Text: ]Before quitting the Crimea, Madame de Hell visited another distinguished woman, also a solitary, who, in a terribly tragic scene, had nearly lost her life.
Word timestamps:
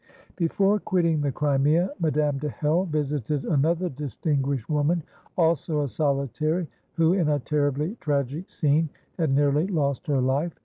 ]Before 0.35 0.79
quitting 0.79 1.21
the 1.21 1.31
Crimea, 1.31 1.91
Madame 1.99 2.39
de 2.39 2.49
Hell 2.49 2.85
visited 2.85 3.45
another 3.45 3.87
distinguished 3.87 4.67
woman, 4.67 5.03
also 5.37 5.83
a 5.83 5.87
solitary, 5.87 6.67
who, 6.93 7.13
in 7.13 7.29
a 7.29 7.37
terribly 7.37 7.95
tragic 8.01 8.49
scene, 8.49 8.89
had 9.19 9.29
nearly 9.31 9.67
lost 9.67 10.07
her 10.07 10.19
life. 10.19 10.55